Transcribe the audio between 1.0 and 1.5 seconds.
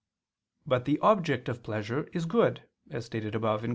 object